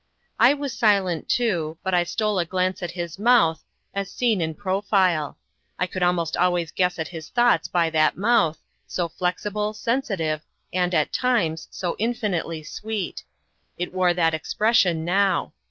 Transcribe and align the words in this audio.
I 0.39 0.55
was 0.55 0.73
silent, 0.73 1.29
too, 1.29 1.77
but 1.83 1.93
I 1.93 2.05
stole 2.05 2.39
a 2.39 2.45
glance 2.47 2.81
at 2.81 2.89
his 2.89 3.19
mouth, 3.19 3.63
as 3.93 4.09
seen 4.11 4.41
in 4.41 4.55
profile. 4.55 5.37
I 5.77 5.85
could 5.85 6.01
almost 6.01 6.35
always 6.35 6.71
guess 6.71 6.97
at 6.97 7.09
his 7.09 7.29
thoughts 7.29 7.67
by 7.67 7.91
that 7.91 8.17
mouth, 8.17 8.57
so 8.87 9.07
flexible, 9.07 9.73
sensitive, 9.73 10.41
and, 10.73 10.95
at 10.95 11.13
times, 11.13 11.67
so 11.69 11.95
infinitely 11.99 12.63
sweet. 12.63 13.23
It 13.77 13.93
wore 13.93 14.15
that 14.15 14.33
expression 14.33 15.05
now. 15.05 15.53